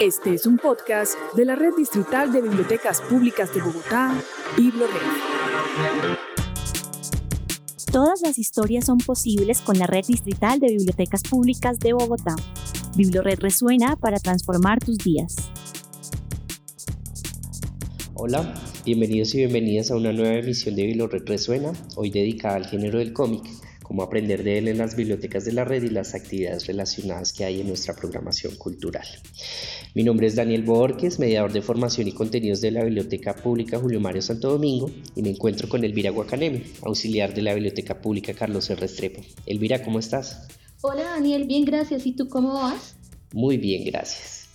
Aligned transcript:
Este 0.00 0.32
es 0.32 0.46
un 0.46 0.56
podcast 0.56 1.12
de 1.36 1.44
la 1.44 1.54
Red 1.54 1.74
Distrital 1.76 2.32
de 2.32 2.40
Bibliotecas 2.40 3.02
Públicas 3.02 3.52
de 3.54 3.60
Bogotá, 3.60 4.18
BibloRed. 4.56 4.90
Todas 7.92 8.22
las 8.22 8.38
historias 8.38 8.86
son 8.86 8.96
posibles 8.96 9.60
con 9.60 9.78
la 9.78 9.86
Red 9.86 10.06
Distrital 10.06 10.60
de 10.60 10.68
Bibliotecas 10.68 11.22
Públicas 11.24 11.78
de 11.78 11.92
Bogotá. 11.92 12.34
BibloRed 12.96 13.38
resuena 13.40 13.96
para 13.96 14.18
transformar 14.18 14.78
tus 14.78 14.96
días. 14.96 15.36
Hola, 18.14 18.54
bienvenidos 18.86 19.34
y 19.34 19.38
bienvenidas 19.38 19.90
a 19.90 19.96
una 19.96 20.12
nueva 20.12 20.36
emisión 20.36 20.74
de 20.74 20.86
BibloRed 20.86 21.26
Resuena, 21.26 21.72
hoy 21.96 22.08
dedicada 22.08 22.56
al 22.56 22.66
género 22.66 22.98
del 22.98 23.12
cómic 23.12 23.42
cómo 23.86 24.02
aprender 24.02 24.42
de 24.42 24.58
él 24.58 24.66
en 24.66 24.78
las 24.78 24.96
bibliotecas 24.96 25.44
de 25.44 25.52
la 25.52 25.64
red 25.64 25.84
y 25.84 25.90
las 25.90 26.16
actividades 26.16 26.66
relacionadas 26.66 27.32
que 27.32 27.44
hay 27.44 27.60
en 27.60 27.68
nuestra 27.68 27.94
programación 27.94 28.56
cultural. 28.56 29.06
Mi 29.94 30.02
nombre 30.02 30.26
es 30.26 30.34
Daniel 30.34 30.64
Borges, 30.64 31.20
mediador 31.20 31.52
de 31.52 31.62
formación 31.62 32.08
y 32.08 32.12
contenidos 32.12 32.60
de 32.60 32.72
la 32.72 32.82
Biblioteca 32.82 33.36
Pública 33.36 33.78
Julio 33.78 34.00
Mario 34.00 34.22
Santo 34.22 34.50
Domingo 34.50 34.90
y 35.14 35.22
me 35.22 35.30
encuentro 35.30 35.68
con 35.68 35.84
Elvira 35.84 36.10
Guacaneme, 36.10 36.64
auxiliar 36.82 37.32
de 37.32 37.42
la 37.42 37.54
Biblioteca 37.54 38.00
Pública 38.00 38.34
Carlos 38.34 38.68
R. 38.70 38.80
Restrepo. 38.80 39.22
Elvira, 39.46 39.84
¿cómo 39.84 40.00
estás? 40.00 40.48
Hola 40.80 41.04
Daniel, 41.04 41.44
bien 41.44 41.64
gracias. 41.64 42.06
¿Y 42.06 42.12
tú 42.16 42.28
cómo 42.28 42.54
vas? 42.54 42.96
Muy 43.32 43.56
bien, 43.56 43.84
gracias. 43.84 44.48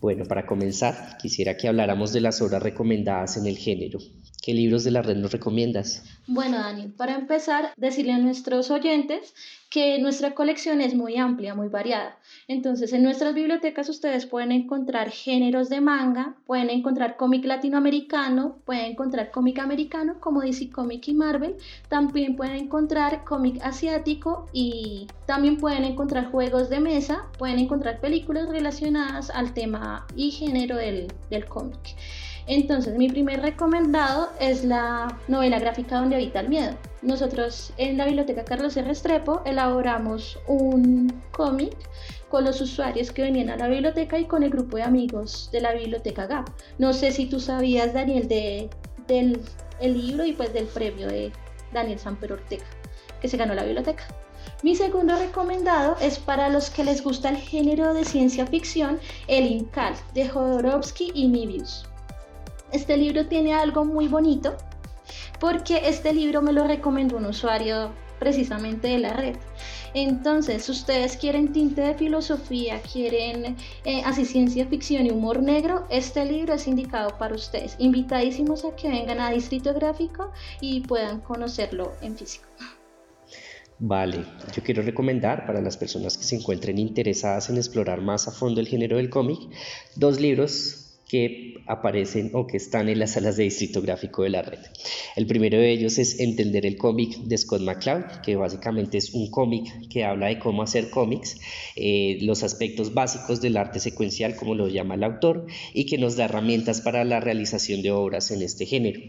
Bueno, 0.00 0.24
para 0.24 0.46
comenzar, 0.46 1.18
quisiera 1.20 1.58
que 1.58 1.68
habláramos 1.68 2.14
de 2.14 2.22
las 2.22 2.40
obras 2.40 2.62
recomendadas 2.62 3.36
en 3.36 3.46
el 3.46 3.58
género. 3.58 3.98
¿Qué 4.42 4.54
libros 4.54 4.84
de 4.84 4.90
la 4.90 5.02
red 5.02 5.16
nos 5.16 5.32
recomiendas? 5.32 6.02
Bueno, 6.26 6.56
Daniel, 6.58 6.92
para 6.96 7.14
empezar, 7.14 7.72
decirle 7.76 8.12
a 8.12 8.18
nuestros 8.18 8.70
oyentes 8.70 9.34
que 9.68 9.98
nuestra 9.98 10.34
colección 10.34 10.80
es 10.80 10.94
muy 10.94 11.18
amplia, 11.18 11.54
muy 11.54 11.68
variada. 11.68 12.18
Entonces, 12.48 12.92
en 12.94 13.02
nuestras 13.02 13.34
bibliotecas 13.34 13.90
ustedes 13.90 14.24
pueden 14.24 14.50
encontrar 14.50 15.10
géneros 15.10 15.68
de 15.68 15.82
manga, 15.82 16.36
pueden 16.46 16.70
encontrar 16.70 17.18
cómic 17.18 17.44
latinoamericano, 17.44 18.56
pueden 18.64 18.86
encontrar 18.86 19.30
cómic 19.30 19.58
americano 19.58 20.18
como 20.20 20.40
DC 20.40 20.70
Comic 20.70 21.08
y 21.08 21.14
Marvel, 21.14 21.56
también 21.88 22.34
pueden 22.34 22.56
encontrar 22.56 23.24
cómic 23.24 23.60
asiático 23.62 24.46
y 24.54 25.06
también 25.26 25.58
pueden 25.58 25.84
encontrar 25.84 26.30
juegos 26.30 26.70
de 26.70 26.80
mesa, 26.80 27.30
pueden 27.38 27.58
encontrar 27.58 28.00
películas 28.00 28.48
relacionadas 28.48 29.28
al 29.28 29.52
tema 29.52 30.06
y 30.16 30.30
género 30.30 30.76
del, 30.76 31.12
del 31.28 31.44
cómic. 31.44 31.94
Entonces, 32.46 32.96
mi 32.96 33.08
primer 33.08 33.40
recomendado 33.40 34.30
es 34.40 34.64
la 34.64 35.18
novela 35.28 35.58
gráfica 35.58 35.96
donde 35.96 36.16
habita 36.16 36.40
el 36.40 36.48
miedo. 36.48 36.76
Nosotros 37.02 37.72
en 37.76 37.96
la 37.96 38.06
biblioteca 38.06 38.44
Carlos 38.44 38.76
R. 38.76 38.88
Restrepo 38.88 39.42
elaboramos 39.44 40.38
un 40.46 41.22
cómic 41.32 41.76
con 42.28 42.44
los 42.44 42.60
usuarios 42.60 43.10
que 43.10 43.22
venían 43.22 43.50
a 43.50 43.56
la 43.56 43.68
biblioteca 43.68 44.18
y 44.18 44.26
con 44.26 44.42
el 44.42 44.50
grupo 44.50 44.76
de 44.76 44.82
amigos 44.82 45.48
de 45.52 45.60
la 45.60 45.72
biblioteca 45.72 46.26
GAP. 46.26 46.48
No 46.78 46.92
sé 46.92 47.10
si 47.10 47.26
tú 47.26 47.40
sabías, 47.40 47.92
Daniel, 47.94 48.28
de, 48.28 48.70
del 49.06 49.40
el 49.80 49.98
libro 49.98 50.24
y 50.24 50.32
pues 50.32 50.52
del 50.52 50.66
premio 50.66 51.08
de 51.08 51.32
Daniel 51.72 51.98
Samper 51.98 52.32
Ortega, 52.32 52.64
que 53.20 53.28
se 53.28 53.36
ganó 53.36 53.54
la 53.54 53.64
biblioteca. 53.64 54.04
Mi 54.62 54.76
segundo 54.76 55.16
recomendado 55.16 55.96
es 56.00 56.18
para 56.18 56.48
los 56.48 56.70
que 56.70 56.84
les 56.84 57.02
gusta 57.02 57.30
el 57.30 57.36
género 57.36 57.94
de 57.94 58.04
ciencia 58.04 58.46
ficción, 58.46 58.98
El 59.26 59.46
Incal, 59.46 59.94
de 60.14 60.28
Jodorowsky 60.28 61.12
y 61.14 61.28
Mibius. 61.28 61.89
Este 62.72 62.96
libro 62.96 63.26
tiene 63.26 63.54
algo 63.54 63.84
muy 63.84 64.08
bonito 64.08 64.56
porque 65.40 65.88
este 65.88 66.12
libro 66.12 66.42
me 66.42 66.52
lo 66.52 66.66
recomendó 66.66 67.16
un 67.16 67.26
usuario 67.26 67.90
precisamente 68.20 68.88
de 68.88 68.98
la 68.98 69.12
red. 69.14 69.36
Entonces, 69.94 70.68
ustedes 70.68 71.16
quieren 71.16 71.52
tinte 71.52 71.80
de 71.80 71.94
filosofía, 71.94 72.80
quieren 72.80 73.56
eh, 73.84 74.02
así 74.04 74.24
ciencia 74.24 74.66
ficción 74.66 75.06
y 75.06 75.10
humor 75.10 75.42
negro, 75.42 75.86
este 75.90 76.24
libro 76.24 76.54
es 76.54 76.68
indicado 76.68 77.18
para 77.18 77.34
ustedes. 77.34 77.74
Invitadísimos 77.78 78.64
a 78.64 78.76
que 78.76 78.88
vengan 78.88 79.18
a 79.18 79.30
Distrito 79.30 79.74
Gráfico 79.74 80.30
y 80.60 80.82
puedan 80.82 81.20
conocerlo 81.20 81.94
en 82.02 82.16
físico. 82.16 82.46
Vale, 83.82 84.26
yo 84.54 84.62
quiero 84.62 84.82
recomendar 84.82 85.46
para 85.46 85.62
las 85.62 85.78
personas 85.78 86.18
que 86.18 86.24
se 86.24 86.36
encuentren 86.36 86.78
interesadas 86.78 87.48
en 87.48 87.56
explorar 87.56 88.02
más 88.02 88.28
a 88.28 88.30
fondo 88.30 88.60
el 88.60 88.68
género 88.68 88.98
del 88.98 89.08
cómic, 89.08 89.40
dos 89.96 90.20
libros 90.20 90.89
que 91.10 91.54
aparecen 91.66 92.30
o 92.34 92.46
que 92.46 92.56
están 92.56 92.88
en 92.88 92.98
las 92.98 93.12
salas 93.12 93.36
de 93.36 93.44
distrito 93.44 93.82
gráfico 93.82 94.22
de 94.22 94.30
la 94.30 94.42
red. 94.42 94.58
El 95.16 95.26
primero 95.26 95.58
de 95.58 95.70
ellos 95.70 95.98
es 95.98 96.20
Entender 96.20 96.66
el 96.66 96.76
cómic 96.76 97.16
de 97.18 97.36
Scott 97.36 97.62
McCloud, 97.62 98.20
que 98.22 98.36
básicamente 98.36 98.98
es 98.98 99.14
un 99.14 99.30
cómic 99.30 99.88
que 99.88 100.04
habla 100.04 100.26
de 100.26 100.38
cómo 100.38 100.62
hacer 100.62 100.90
cómics, 100.90 101.38
eh, 101.76 102.18
los 102.22 102.42
aspectos 102.42 102.94
básicos 102.94 103.40
del 103.40 103.56
arte 103.56 103.80
secuencial, 103.80 104.36
como 104.36 104.54
lo 104.54 104.68
llama 104.68 104.94
el 104.94 105.04
autor, 105.04 105.46
y 105.74 105.86
que 105.86 105.98
nos 105.98 106.16
da 106.16 106.26
herramientas 106.26 106.80
para 106.80 107.04
la 107.04 107.20
realización 107.20 107.82
de 107.82 107.90
obras 107.90 108.30
en 108.30 108.42
este 108.42 108.66
género. 108.66 109.00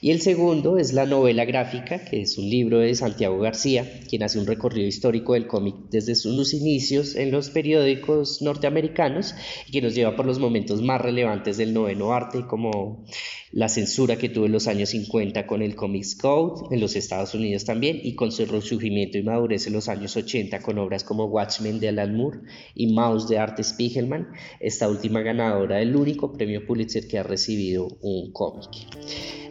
Y 0.00 0.10
el 0.10 0.20
segundo 0.20 0.78
es 0.78 0.92
la 0.92 1.06
novela 1.06 1.44
gráfica, 1.44 2.04
que 2.04 2.22
es 2.22 2.38
un 2.38 2.48
libro 2.48 2.78
de 2.78 2.94
Santiago 2.94 3.38
García, 3.38 4.00
quien 4.08 4.22
hace 4.22 4.38
un 4.38 4.46
recorrido 4.46 4.86
histórico 4.86 5.34
del 5.34 5.46
cómic 5.46 5.74
desde 5.90 6.14
sus 6.14 6.54
inicios 6.54 7.16
en 7.16 7.30
los 7.30 7.50
periódicos 7.50 8.42
norteamericanos 8.42 9.34
y 9.68 9.72
que 9.72 9.82
nos 9.82 9.94
lleva 9.94 10.16
por 10.16 10.26
los 10.26 10.38
momentos 10.38 10.82
más 10.82 11.00
relevantes 11.00 11.31
antes 11.32 11.56
del 11.56 11.74
noveno 11.74 12.12
arte, 12.12 12.46
como 12.46 13.04
la 13.50 13.68
censura 13.68 14.16
que 14.16 14.28
tuvo 14.28 14.46
en 14.46 14.52
los 14.52 14.66
años 14.66 14.90
50 14.90 15.46
con 15.46 15.62
el 15.62 15.74
Comics 15.74 16.14
Code 16.14 16.74
en 16.74 16.80
los 16.80 16.96
Estados 16.96 17.34
Unidos 17.34 17.64
también, 17.64 17.98
y 18.02 18.14
con 18.14 18.32
su 18.32 18.46
resurgimiento 18.46 19.18
y 19.18 19.22
madurez 19.22 19.66
en 19.66 19.72
los 19.74 19.88
años 19.88 20.16
80 20.16 20.60
con 20.60 20.78
obras 20.78 21.04
como 21.04 21.26
Watchmen 21.26 21.80
de 21.80 21.88
Alan 21.88 22.16
Moore 22.16 22.40
y 22.74 22.92
Mouse 22.92 23.28
de 23.28 23.38
Art 23.38 23.62
Spiegelman, 23.62 24.28
esta 24.60 24.88
última 24.88 25.20
ganadora 25.20 25.76
del 25.76 25.96
único 25.96 26.32
premio 26.32 26.66
Pulitzer 26.66 27.06
que 27.08 27.18
ha 27.18 27.22
recibido 27.22 27.88
un 28.00 28.32
cómic. 28.32 28.70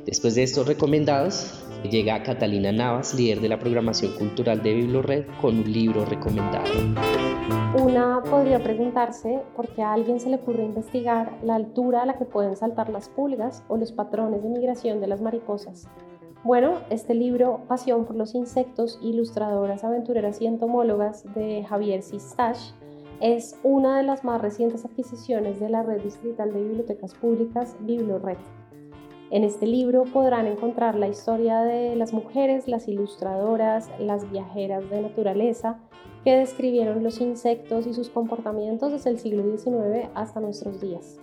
Después 0.06 0.34
de 0.34 0.44
estos 0.44 0.68
recomendados, 0.68 1.62
llega 1.90 2.24
Catalina 2.24 2.72
Navas, 2.72 3.14
líder 3.14 3.40
de 3.40 3.50
la 3.50 3.59
programación 3.59 4.14
cultural 4.14 4.64
de 4.64 4.74
BibloRed, 4.74 5.25
con 5.40 5.59
un 5.59 5.72
libro 5.72 6.06
recomendado. 6.06 7.61
Una 7.80 8.22
podría 8.22 8.62
preguntarse 8.62 9.44
por 9.56 9.70
qué 9.70 9.82
a 9.82 9.94
alguien 9.94 10.20
se 10.20 10.30
le 10.30 10.36
ocurre 10.36 10.66
investigar 10.66 11.40
la 11.42 11.56
altura 11.56 12.02
a 12.02 12.06
la 12.06 12.18
que 12.18 12.26
pueden 12.26 12.58
saltar 12.58 12.90
las 12.90 13.08
pulgas 13.08 13.64
o 13.70 13.78
los 13.78 13.94
patrones 13.94 14.44
de 14.44 14.50
migración 14.50 15.00
de 15.00 15.08
las 15.08 15.22
mariposas. 15.22 15.88
Bueno, 16.44 16.80
este 16.90 17.14
libro, 17.14 17.62
Pasión 17.70 18.04
por 18.04 18.18
los 18.18 18.36
insectos, 18.36 19.00
ilustradoras, 19.02 19.86
aventureras 19.86 20.42
y 20.42 20.48
entomólogas 20.48 21.24
de 21.34 21.64
Javier 21.64 22.02
Sistash, 22.02 22.72
es 23.22 23.58
una 23.64 23.96
de 23.96 24.03
las 24.03 24.26
más 24.26 24.42
recientes 24.42 24.84
adquisiciones 24.84 25.62
de 25.62 25.70
la 25.70 25.82
red 25.82 26.02
distrital 26.02 26.52
de 26.52 26.62
bibliotecas 26.62 27.14
públicas 27.14 27.78
BibloRed. 27.80 28.38
En 29.30 29.46
este 29.46 29.66
libro 29.66 30.03
podrán 30.03 30.46
encontrar 30.46 30.96
la 30.96 31.08
historia 31.08 31.62
de 31.62 31.96
las 31.96 32.12
mujeres, 32.12 32.68
las 32.68 32.90
ilustradoras, 32.90 33.90
las 33.98 34.30
viajeras 34.30 34.90
de 34.90 35.03
naturaleza 35.03 35.80
que 36.24 36.38
describieron 36.38 37.04
los 37.04 37.20
insectos 37.22 37.88
y 37.88 37.94
sus 37.94 38.09
comportamientos 38.09 38.92
desde 38.92 39.09
el 39.09 39.20
siglo 39.20 39.44
XIX 39.44 40.09
hasta 40.14 40.40
nuestros 40.40 40.80
días. 40.80 41.20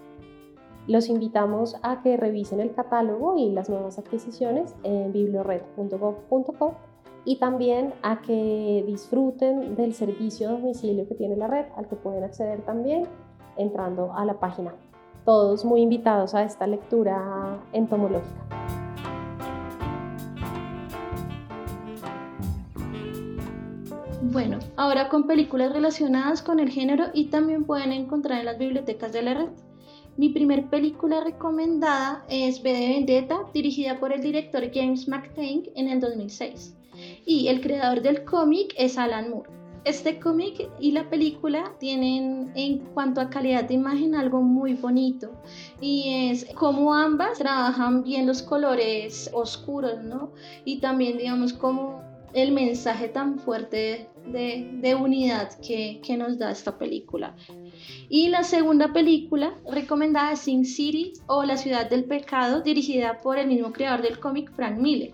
Los 0.86 1.08
invitamos 1.08 1.76
a 1.82 2.02
que 2.02 2.16
revisen 2.16 2.60
el 2.60 2.72
catálogo 2.72 3.36
y 3.36 3.50
las 3.50 3.68
nuevas 3.68 3.98
adquisiciones 3.98 4.74
en 4.82 5.12
bibliored.gov.co 5.12 6.74
y 7.24 7.36
también 7.36 7.92
a 8.02 8.22
que 8.22 8.84
disfruten 8.86 9.76
del 9.76 9.92
servicio 9.94 10.48
de 10.48 10.54
domicilio 10.54 11.06
que 11.06 11.14
tiene 11.14 11.36
la 11.36 11.46
red, 11.46 11.66
al 11.76 11.88
que 11.88 11.96
pueden 11.96 12.24
acceder 12.24 12.62
también 12.62 13.06
entrando 13.56 14.14
a 14.14 14.24
la 14.24 14.40
página 14.40 14.74
todos 15.28 15.62
muy 15.62 15.82
invitados 15.82 16.34
a 16.34 16.42
esta 16.42 16.66
lectura 16.66 17.60
entomológica. 17.74 18.67
Bueno, 24.20 24.58
ahora 24.76 25.08
con 25.08 25.28
películas 25.28 25.72
relacionadas 25.72 26.42
con 26.42 26.58
el 26.58 26.70
género 26.70 27.06
y 27.14 27.26
también 27.26 27.64
pueden 27.64 27.92
encontrar 27.92 28.40
en 28.40 28.46
las 28.46 28.58
bibliotecas 28.58 29.12
de 29.12 29.22
la 29.22 29.34
red. 29.34 29.48
Mi 30.16 30.30
primer 30.30 30.68
película 30.68 31.22
recomendada 31.22 32.24
es 32.28 32.60
B 32.60 32.72
de 32.72 32.88
Vendetta, 32.88 33.38
dirigida 33.54 34.00
por 34.00 34.12
el 34.12 34.20
director 34.20 34.68
James 34.74 35.06
McTague 35.06 35.72
en 35.76 35.88
el 35.88 36.00
2006. 36.00 36.74
Y 37.24 37.46
el 37.46 37.60
creador 37.60 38.02
del 38.02 38.24
cómic 38.24 38.74
es 38.76 38.98
Alan 38.98 39.30
Moore. 39.30 39.50
Este 39.84 40.18
cómic 40.18 40.68
y 40.80 40.90
la 40.90 41.08
película 41.08 41.72
tienen 41.78 42.50
en 42.56 42.78
cuanto 42.92 43.20
a 43.20 43.30
calidad 43.30 43.64
de 43.64 43.74
imagen 43.74 44.16
algo 44.16 44.42
muy 44.42 44.74
bonito 44.74 45.30
y 45.80 46.30
es 46.30 46.44
como 46.56 46.92
ambas 46.92 47.38
trabajan 47.38 48.02
bien 48.02 48.26
los 48.26 48.42
colores 48.42 49.30
oscuros, 49.32 50.02
¿no? 50.02 50.32
Y 50.64 50.80
también 50.80 51.16
digamos 51.16 51.52
como 51.52 52.07
el 52.32 52.52
mensaje 52.52 53.08
tan 53.08 53.38
fuerte 53.38 54.08
de, 54.26 54.94
unidad 54.94 55.52
que, 55.60 56.00
que, 56.02 56.16
nos 56.16 56.38
da 56.38 56.50
esta 56.50 56.78
película. 56.78 57.34
Y 58.08 58.28
la 58.28 58.42
segunda 58.42 58.92
película 58.92 59.54
recomendada 59.70 60.32
es 60.32 60.40
Sin 60.40 60.64
City 60.64 61.12
o 61.26 61.44
La 61.44 61.56
ciudad 61.56 61.88
del 61.88 62.04
pecado, 62.04 62.60
dirigida 62.60 63.18
por 63.18 63.38
el 63.38 63.48
mismo 63.48 63.72
creador 63.72 64.02
del 64.02 64.18
cómic, 64.18 64.52
Frank 64.54 64.78
Miller. 64.78 65.12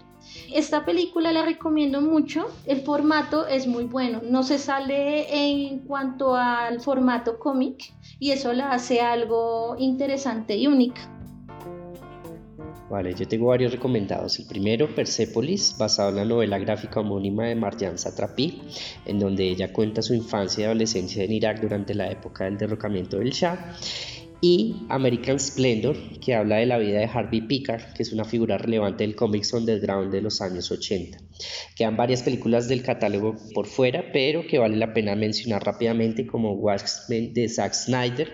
Esta 0.52 0.84
película 0.84 1.32
la 1.32 1.42
recomiendo 1.42 2.00
mucho, 2.00 2.46
el 2.66 2.80
formato 2.80 3.46
es 3.46 3.66
muy 3.66 3.84
bueno, 3.84 4.22
no 4.24 4.42
se 4.42 4.58
sale 4.58 5.26
en 5.30 5.80
cuanto 5.80 6.34
al 6.34 6.80
formato 6.80 7.38
cómic 7.38 7.92
y 8.18 8.30
eso 8.30 8.52
la 8.52 8.72
hace 8.72 9.00
algo 9.00 9.76
interesante 9.78 10.56
y 10.56 10.66
única. 10.66 11.13
Vale, 12.90 13.14
yo 13.14 13.26
tengo 13.26 13.46
varios 13.46 13.72
recomendados. 13.72 14.38
El 14.38 14.46
primero, 14.46 14.94
Persepolis, 14.94 15.74
basado 15.78 16.10
en 16.10 16.16
la 16.16 16.24
novela 16.24 16.58
gráfica 16.58 17.00
homónima 17.00 17.46
de 17.46 17.54
Marjan 17.54 17.98
Satrapi, 17.98 18.60
en 19.06 19.18
donde 19.18 19.48
ella 19.48 19.72
cuenta 19.72 20.02
su 20.02 20.14
infancia 20.14 20.62
y 20.62 20.64
adolescencia 20.66 21.24
en 21.24 21.32
Irak 21.32 21.60
durante 21.60 21.94
la 21.94 22.10
época 22.10 22.44
del 22.44 22.58
derrocamiento 22.58 23.18
del 23.18 23.30
Shah 23.30 23.74
y 24.42 24.76
American 24.90 25.40
Splendor, 25.40 25.96
que 26.20 26.34
habla 26.34 26.56
de 26.56 26.66
la 26.66 26.76
vida 26.76 26.98
de 26.98 27.06
Harvey 27.06 27.40
Pickard, 27.40 27.94
que 27.94 28.02
es 28.02 28.12
una 28.12 28.26
figura 28.26 28.58
relevante 28.58 29.02
del 29.02 29.16
cómics 29.16 29.54
underground 29.54 30.12
de 30.12 30.20
los 30.20 30.42
años 30.42 30.70
80. 30.70 31.16
Quedan 31.74 31.96
varias 31.96 32.22
películas 32.22 32.68
del 32.68 32.82
catálogo 32.82 33.36
por 33.54 33.66
fuera, 33.66 34.12
pero 34.12 34.46
que 34.46 34.58
vale 34.58 34.76
la 34.76 34.92
pena 34.92 35.16
mencionar 35.16 35.64
rápidamente 35.64 36.26
como 36.26 36.52
Watchmen 36.52 37.32
de 37.32 37.48
Zack 37.48 37.72
Snyder, 37.72 38.30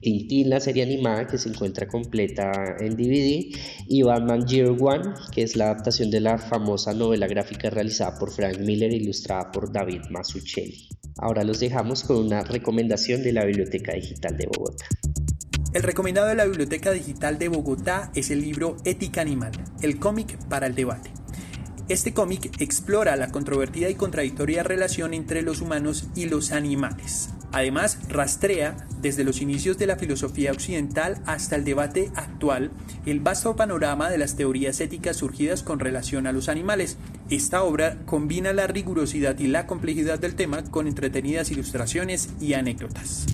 Tintín, 0.00 0.50
la 0.50 0.60
serie 0.60 0.82
animada 0.82 1.26
que 1.26 1.38
se 1.38 1.48
encuentra 1.48 1.86
completa 1.86 2.76
en 2.80 2.96
DVD, 2.96 3.54
y 3.88 4.02
Batman 4.02 4.46
Year 4.46 4.68
One, 4.78 5.14
que 5.32 5.42
es 5.42 5.56
la 5.56 5.66
adaptación 5.66 6.10
de 6.10 6.20
la 6.20 6.38
famosa 6.38 6.92
novela 6.94 7.26
gráfica 7.26 7.70
realizada 7.70 8.18
por 8.18 8.30
Frank 8.30 8.58
Miller 8.58 8.92
e 8.92 8.96
ilustrada 8.96 9.50
por 9.50 9.72
David 9.72 10.02
Mazzucchelli. 10.10 10.88
Ahora 11.18 11.44
los 11.44 11.60
dejamos 11.60 12.04
con 12.04 12.18
una 12.18 12.42
recomendación 12.44 13.22
de 13.22 13.32
la 13.32 13.44
Biblioteca 13.44 13.92
Digital 13.92 14.36
de 14.36 14.46
Bogotá. 14.46 14.86
El 15.74 15.82
recomendado 15.82 16.28
de 16.28 16.34
la 16.34 16.46
Biblioteca 16.46 16.92
Digital 16.92 17.38
de 17.38 17.48
Bogotá 17.48 18.10
es 18.14 18.30
el 18.30 18.40
libro 18.40 18.76
Ética 18.84 19.20
Animal, 19.20 19.52
el 19.82 19.98
cómic 19.98 20.38
para 20.48 20.66
el 20.66 20.74
debate. 20.74 21.10
Este 21.88 22.12
cómic 22.12 22.60
explora 22.60 23.16
la 23.16 23.32
controvertida 23.32 23.88
y 23.88 23.94
contradictoria 23.94 24.62
relación 24.62 25.12
entre 25.14 25.42
los 25.42 25.60
humanos 25.60 26.08
y 26.14 26.26
los 26.26 26.52
animales. 26.52 27.30
Además, 27.52 27.98
rastrea 28.08 28.76
desde 29.00 29.24
los 29.24 29.40
inicios 29.40 29.78
de 29.78 29.86
la 29.86 29.96
filosofía 29.96 30.52
occidental 30.52 31.22
hasta 31.26 31.56
el 31.56 31.64
debate 31.64 32.10
actual 32.14 32.70
el 33.06 33.20
vasto 33.20 33.56
panorama 33.56 34.10
de 34.10 34.18
las 34.18 34.36
teorías 34.36 34.80
éticas 34.80 35.16
surgidas 35.16 35.62
con 35.62 35.80
relación 35.80 36.26
a 36.26 36.32
los 36.32 36.48
animales. 36.48 36.98
Esta 37.30 37.62
obra 37.62 37.98
combina 38.04 38.52
la 38.52 38.66
rigurosidad 38.66 39.38
y 39.38 39.46
la 39.46 39.66
complejidad 39.66 40.18
del 40.18 40.34
tema 40.34 40.64
con 40.64 40.86
entretenidas 40.86 41.50
ilustraciones 41.50 42.30
y 42.40 42.54
anécdotas. 42.54 43.26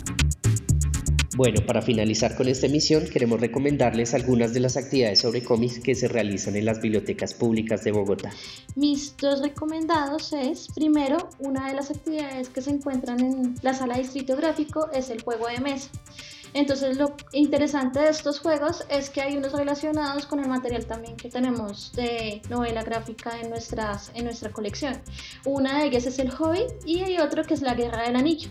Bueno, 1.36 1.66
para 1.66 1.82
finalizar 1.82 2.36
con 2.36 2.46
esta 2.46 2.66
emisión, 2.66 3.06
queremos 3.06 3.40
recomendarles 3.40 4.14
algunas 4.14 4.54
de 4.54 4.60
las 4.60 4.76
actividades 4.76 5.18
sobre 5.18 5.42
cómics 5.42 5.80
que 5.80 5.96
se 5.96 6.06
realizan 6.06 6.54
en 6.54 6.64
las 6.64 6.80
bibliotecas 6.80 7.34
públicas 7.34 7.82
de 7.82 7.90
Bogotá. 7.90 8.30
Mis 8.76 9.16
dos 9.16 9.42
recomendados 9.42 10.32
es, 10.32 10.68
primero, 10.72 11.28
una 11.40 11.66
de 11.66 11.74
las 11.74 11.90
actividades 11.90 12.50
que 12.50 12.62
se 12.62 12.70
encuentran 12.70 13.18
en 13.18 13.56
la 13.62 13.74
sala 13.74 13.96
de 13.96 14.02
distrito 14.02 14.36
gráfico 14.36 14.88
es 14.92 15.10
el 15.10 15.22
juego 15.22 15.48
de 15.48 15.58
mesa. 15.58 15.90
Entonces 16.52 16.96
lo 16.96 17.16
interesante 17.32 17.98
de 17.98 18.10
estos 18.10 18.38
juegos 18.38 18.84
es 18.88 19.10
que 19.10 19.20
hay 19.20 19.36
unos 19.36 19.54
relacionados 19.54 20.26
con 20.26 20.38
el 20.38 20.48
material 20.48 20.86
también 20.86 21.16
que 21.16 21.28
tenemos 21.28 21.90
de 21.94 22.42
novela 22.48 22.84
gráfica 22.84 23.40
en, 23.40 23.50
nuestras, 23.50 24.12
en 24.14 24.26
nuestra 24.26 24.50
colección. 24.50 25.02
Una 25.44 25.80
de 25.80 25.86
ellas 25.86 26.06
es 26.06 26.20
el 26.20 26.30
Hobbit 26.30 26.70
y 26.86 27.00
hay 27.00 27.18
otro 27.18 27.42
que 27.42 27.54
es 27.54 27.62
la 27.62 27.74
Guerra 27.74 28.02
del 28.02 28.14
Anillo. 28.14 28.50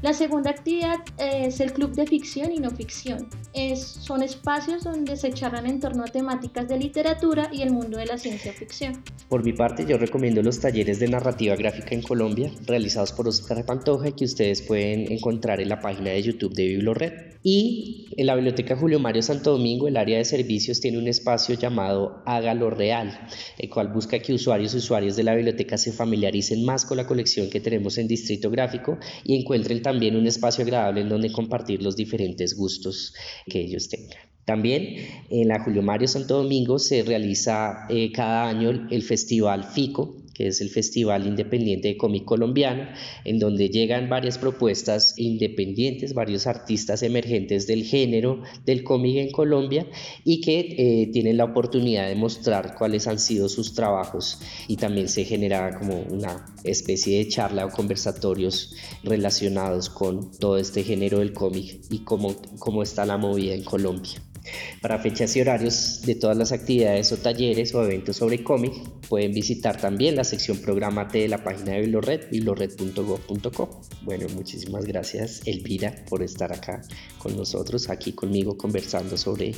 La 0.00 0.12
segunda 0.14 0.50
actividad 0.50 1.00
es 1.18 1.60
el 1.60 1.72
club 1.72 1.92
de 1.92 2.06
ficción 2.06 2.52
y 2.52 2.58
no 2.58 2.70
ficción. 2.70 3.28
Es, 3.52 3.80
son 3.80 4.22
espacios 4.22 4.84
donde 4.84 5.16
se 5.16 5.32
charlan 5.32 5.66
en 5.66 5.80
torno 5.80 6.02
a 6.04 6.06
temáticas 6.06 6.68
de 6.68 6.78
literatura 6.78 7.50
y 7.52 7.62
el 7.62 7.70
mundo 7.70 7.98
de 7.98 8.06
la 8.06 8.18
ciencia 8.18 8.52
ficción. 8.52 9.02
Por 9.28 9.44
mi 9.44 9.52
parte, 9.52 9.84
yo 9.86 9.98
recomiendo 9.98 10.42
los 10.42 10.60
talleres 10.60 10.98
de 10.98 11.08
narrativa 11.08 11.54
gráfica 11.56 11.94
en 11.94 12.02
Colombia, 12.02 12.50
realizados 12.66 13.12
por 13.12 13.28
Oscar 13.28 13.64
Pantoja, 13.64 14.10
que 14.12 14.24
ustedes 14.24 14.62
pueden 14.62 15.12
encontrar 15.12 15.60
en 15.60 15.68
la 15.68 15.80
página 15.80 16.10
de 16.10 16.22
YouTube 16.22 16.54
de 16.54 16.66
Biblored. 16.68 17.12
Y 17.44 18.06
en 18.16 18.26
la 18.26 18.36
Biblioteca 18.36 18.76
Julio 18.76 19.00
Mario 19.00 19.22
Santo 19.22 19.50
Domingo, 19.50 19.88
el 19.88 19.96
área 19.96 20.18
de 20.18 20.24
servicios 20.24 20.80
tiene 20.80 20.98
un 20.98 21.08
espacio 21.08 21.56
llamado 21.56 22.22
Hágalo 22.24 22.70
Real, 22.70 23.26
el 23.58 23.68
cual 23.68 23.88
busca 23.88 24.20
que 24.20 24.32
usuarios 24.32 24.74
y 24.74 24.76
usuarios 24.76 25.16
de 25.16 25.24
la 25.24 25.34
biblioteca 25.34 25.76
se 25.76 25.92
familiaricen 25.92 26.64
más 26.64 26.84
con 26.84 26.98
la 26.98 27.06
colección 27.06 27.50
que 27.50 27.60
tenemos 27.60 27.98
en 27.98 28.06
Distrito 28.06 28.48
Gráfico 28.48 28.98
y 29.24 29.40
encuentren 29.40 29.81
también 29.82 30.16
un 30.16 30.26
espacio 30.26 30.64
agradable 30.64 31.02
en 31.02 31.08
donde 31.08 31.32
compartir 31.32 31.82
los 31.82 31.96
diferentes 31.96 32.56
gustos 32.56 33.14
que 33.46 33.60
ellos 33.60 33.88
tengan. 33.88 34.18
También 34.44 34.96
en 35.30 35.48
la 35.48 35.60
Julio 35.62 35.82
Mario 35.82 36.08
Santo 36.08 36.38
Domingo 36.42 36.78
se 36.78 37.02
realiza 37.02 37.86
eh, 37.88 38.10
cada 38.12 38.48
año 38.48 38.88
el 38.90 39.02
Festival 39.02 39.64
FICO, 39.64 40.21
que 40.34 40.48
es 40.48 40.60
el 40.60 40.70
Festival 40.70 41.26
Independiente 41.26 41.88
de 41.88 41.96
Cómic 41.96 42.24
Colombiano, 42.24 42.88
en 43.24 43.38
donde 43.38 43.68
llegan 43.68 44.08
varias 44.08 44.38
propuestas 44.38 45.14
independientes, 45.18 46.14
varios 46.14 46.46
artistas 46.46 47.02
emergentes 47.02 47.66
del 47.66 47.84
género 47.84 48.42
del 48.64 48.84
cómic 48.84 49.16
en 49.16 49.30
Colombia 49.30 49.86
y 50.24 50.40
que 50.40 50.60
eh, 50.60 51.10
tienen 51.12 51.36
la 51.36 51.44
oportunidad 51.44 52.08
de 52.08 52.14
mostrar 52.14 52.74
cuáles 52.76 53.06
han 53.06 53.18
sido 53.18 53.48
sus 53.48 53.74
trabajos 53.74 54.40
y 54.68 54.76
también 54.76 55.08
se 55.08 55.24
genera 55.24 55.78
como 55.78 56.00
una 56.10 56.46
especie 56.64 57.18
de 57.18 57.28
charla 57.28 57.66
o 57.66 57.70
conversatorios 57.70 58.74
relacionados 59.02 59.88
con 59.88 60.30
todo 60.38 60.58
este 60.58 60.82
género 60.84 61.18
del 61.18 61.32
cómic 61.32 61.80
y 61.90 62.00
cómo, 62.00 62.34
cómo 62.58 62.82
está 62.82 63.04
la 63.04 63.16
movida 63.16 63.54
en 63.54 63.64
Colombia. 63.64 64.31
Para 64.80 64.98
fechas 64.98 65.36
y 65.36 65.40
horarios 65.40 66.02
de 66.02 66.14
todas 66.14 66.36
las 66.36 66.52
actividades 66.52 67.12
o 67.12 67.16
talleres 67.16 67.74
o 67.74 67.84
eventos 67.84 68.16
sobre 68.16 68.42
cómic, 68.42 68.72
pueden 69.08 69.32
visitar 69.32 69.80
también 69.80 70.16
la 70.16 70.24
sección 70.24 70.58
Programate 70.58 71.18
de 71.18 71.28
la 71.28 71.44
página 71.44 71.72
de 71.72 71.82
Biblored, 71.82 72.30
biblored.gov.co. 72.30 73.80
Bueno, 74.02 74.26
muchísimas 74.34 74.84
gracias 74.84 75.42
Elvira 75.46 76.04
por 76.08 76.22
estar 76.22 76.52
acá 76.52 76.82
con 77.18 77.36
nosotros, 77.36 77.88
aquí 77.88 78.12
conmigo 78.12 78.56
conversando 78.56 79.16
sobre, 79.16 79.54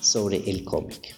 sobre 0.00 0.48
el 0.48 0.64
cómic. 0.64 1.14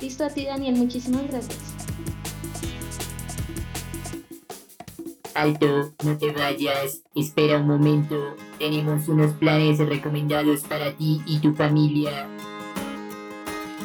Listo 0.00 0.24
a 0.24 0.28
ti 0.28 0.44
Daniel, 0.44 0.74
muchísimas 0.74 1.26
gracias. 1.28 1.73
Alto, 5.34 5.92
no 6.04 6.16
te 6.16 6.30
vayas, 6.30 7.02
espera 7.14 7.58
un 7.58 7.66
momento. 7.66 8.36
Tenemos 8.58 9.08
unos 9.08 9.32
planes 9.32 9.78
recomendados 9.78 10.60
para 10.62 10.92
ti 10.92 11.22
y 11.26 11.40
tu 11.40 11.54
familia. 11.54 12.28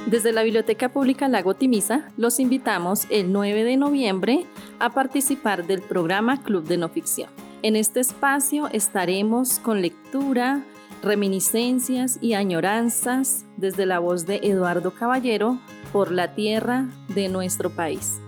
Desde 0.06 0.32
la 0.32 0.44
Biblioteca 0.44 0.90
Pública 0.90 1.28
Lago 1.28 1.56
Timisa 1.56 2.10
los 2.18 2.40
invitamos 2.40 3.08
el 3.10 3.32
9 3.32 3.64
de 3.64 3.78
noviembre 3.78 4.46
a 4.80 4.92
participar 4.92 5.66
del 5.66 5.82
programa 5.82 6.42
Club 6.42 6.66
de 6.66 6.78
No 6.78 6.90
Ficción. 6.90 7.30
En 7.62 7.76
este 7.76 8.00
espacio 8.00 8.70
estaremos 8.72 9.60
con 9.60 9.82
lectura, 9.82 10.64
reminiscencias 11.02 12.20
y 12.22 12.34
añoranzas 12.34 13.46
desde 13.58 13.86
la 13.86 14.00
voz 14.00 14.26
de 14.26 14.40
Eduardo 14.44 14.92
Caballero 14.92 15.60
por 15.92 16.12
la 16.12 16.34
tierra 16.36 16.88
de 17.10 17.28
nuestro 17.28 17.70
país. 17.70 18.20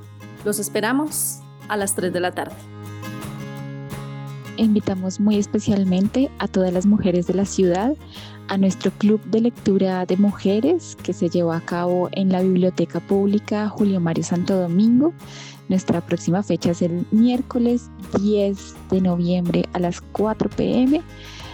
Los 0.43 0.59
esperamos 0.59 1.39
a 1.67 1.77
las 1.77 1.95
3 1.95 2.11
de 2.11 2.19
la 2.19 2.31
tarde 2.31 2.71
invitamos 4.63 5.19
muy 5.19 5.37
especialmente 5.37 6.29
a 6.39 6.47
todas 6.47 6.71
las 6.73 6.85
mujeres 6.85 7.27
de 7.27 7.33
la 7.33 7.45
ciudad 7.45 7.95
a 8.47 8.57
nuestro 8.57 8.91
club 8.91 9.21
de 9.25 9.41
lectura 9.41 10.05
de 10.05 10.17
mujeres 10.17 10.97
que 11.03 11.13
se 11.13 11.29
llevó 11.29 11.53
a 11.53 11.61
cabo 11.61 12.09
en 12.11 12.31
la 12.31 12.41
Biblioteca 12.41 12.99
Pública 12.99 13.69
Julio 13.69 13.99
Mario 13.99 14.23
Santo 14.23 14.59
Domingo. 14.59 15.13
Nuestra 15.69 16.01
próxima 16.01 16.43
fecha 16.43 16.71
es 16.71 16.81
el 16.81 17.05
miércoles 17.11 17.89
10 18.21 18.75
de 18.91 19.01
noviembre 19.01 19.65
a 19.73 19.79
las 19.79 20.01
4 20.01 20.49
pm. 20.49 21.01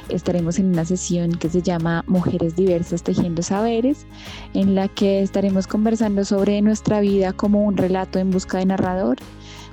Estaremos 0.10 0.58
en 0.58 0.68
una 0.68 0.86
sesión 0.86 1.32
que 1.32 1.50
se 1.50 1.62
llama 1.62 2.04
Mujeres 2.08 2.56
Diversas 2.56 3.04
Tejiendo 3.04 3.44
Saberes, 3.44 4.06
en 4.54 4.74
la 4.74 4.88
que 4.88 5.22
estaremos 5.22 5.68
conversando 5.68 6.26
sobre 6.26 6.62
nuestra 6.62 7.02
vida 7.02 7.34
como 7.34 7.64
un 7.64 7.78
relato 7.78 8.18
en 8.18 8.32
busca 8.32 8.58
de 8.58 8.66
narrador 8.66 9.18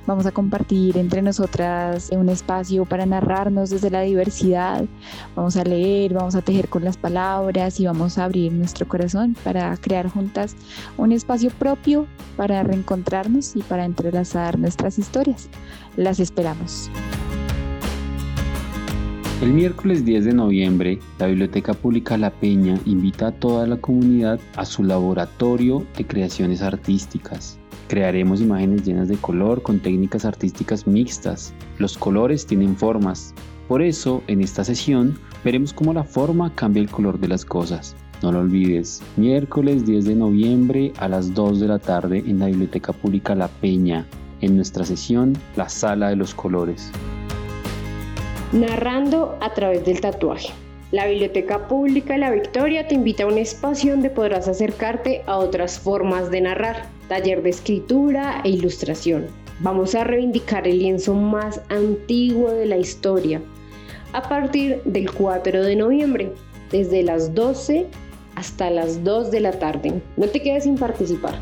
Vamos 0.07 0.27
a 0.27 0.31
compartir 0.31 0.97
entre 0.97 1.21
nosotras 1.21 2.09
un 2.11 2.29
espacio 2.29 2.85
para 2.85 3.05
narrarnos 3.05 3.71
desde 3.71 3.89
la 3.89 4.01
diversidad. 4.01 4.85
Vamos 5.35 5.57
a 5.57 5.63
leer, 5.63 6.13
vamos 6.13 6.35
a 6.35 6.41
tejer 6.41 6.69
con 6.69 6.83
las 6.83 6.95
palabras 6.95 7.79
y 7.79 7.87
vamos 7.87 8.17
a 8.17 8.25
abrir 8.25 8.51
nuestro 8.51 8.87
corazón 8.87 9.35
para 9.43 9.75
crear 9.77 10.07
juntas 10.07 10.55
un 10.97 11.11
espacio 11.11 11.49
propio 11.49 12.05
para 12.37 12.61
reencontrarnos 12.61 13.55
y 13.55 13.63
para 13.63 13.85
entrelazar 13.85 14.59
nuestras 14.59 14.99
historias. 14.99 15.49
Las 15.97 16.19
esperamos. 16.19 16.91
El 19.41 19.53
miércoles 19.53 20.05
10 20.05 20.25
de 20.25 20.33
noviembre, 20.33 20.99
la 21.19 21.27
Biblioteca 21.27 21.73
Pública 21.73 22.17
La 22.17 22.31
Peña 22.31 22.79
invita 22.85 23.27
a 23.27 23.31
toda 23.31 23.67
la 23.67 23.77
comunidad 23.77 24.39
a 24.55 24.65
su 24.65 24.83
laboratorio 24.83 25.85
de 25.97 26.05
creaciones 26.05 26.61
artísticas. 26.61 27.59
Crearemos 27.87 28.41
imágenes 28.41 28.83
llenas 28.83 29.07
de 29.07 29.17
color 29.17 29.61
con 29.61 29.79
técnicas 29.79 30.25
artísticas 30.25 30.87
mixtas. 30.87 31.53
Los 31.77 31.97
colores 31.97 32.47
tienen 32.47 32.75
formas. 32.75 33.33
Por 33.67 33.81
eso, 33.81 34.23
en 34.27 34.41
esta 34.41 34.63
sesión, 34.63 35.19
veremos 35.43 35.71
cómo 35.71 35.93
la 35.93 36.03
forma 36.03 36.53
cambia 36.55 36.81
el 36.81 36.89
color 36.89 37.19
de 37.19 37.27
las 37.27 37.45
cosas. 37.45 37.95
No 38.23 38.31
lo 38.31 38.39
olvides, 38.39 39.03
miércoles 39.17 39.85
10 39.85 40.05
de 40.05 40.15
noviembre 40.15 40.93
a 40.97 41.07
las 41.07 41.33
2 41.33 41.59
de 41.59 41.67
la 41.67 41.79
tarde 41.79 42.23
en 42.25 42.39
la 42.39 42.47
Biblioteca 42.47 42.93
Pública 42.93 43.35
La 43.35 43.47
Peña, 43.47 44.05
en 44.41 44.55
nuestra 44.55 44.83
sesión 44.83 45.37
La 45.55 45.69
Sala 45.69 46.09
de 46.09 46.15
los 46.15 46.33
Colores. 46.33 46.91
Narrando 48.51 49.37
a 49.41 49.53
través 49.53 49.85
del 49.85 50.01
tatuaje. 50.01 50.49
La 50.91 51.07
Biblioteca 51.07 51.67
Pública 51.67 52.15
La 52.15 52.29
Victoria 52.29 52.87
te 52.87 52.93
invita 52.93 53.23
a 53.23 53.27
un 53.27 53.39
espacio 53.39 53.91
donde 53.91 54.11
podrás 54.11 54.47
acercarte 54.47 55.23
a 55.25 55.37
otras 55.37 55.79
formas 55.79 56.29
de 56.29 56.41
narrar, 56.41 56.85
taller 57.07 57.41
de 57.41 57.49
escritura 57.49 58.41
e 58.43 58.49
ilustración. 58.49 59.25
Vamos 59.61 59.95
a 59.95 60.03
reivindicar 60.03 60.67
el 60.67 60.77
lienzo 60.77 61.15
más 61.15 61.59
antiguo 61.69 62.51
de 62.51 62.67
la 62.67 62.77
historia 62.77 63.41
a 64.13 64.21
partir 64.29 64.81
del 64.85 65.11
4 65.11 65.63
de 65.63 65.75
noviembre, 65.75 66.31
desde 66.71 67.01
las 67.01 67.33
12 67.33 67.87
hasta 68.35 68.69
las 68.69 69.03
2 69.03 69.31
de 69.31 69.39
la 69.39 69.53
tarde. 69.53 70.01
No 70.17 70.27
te 70.27 70.41
quedes 70.41 70.65
sin 70.65 70.77
participar. 70.77 71.39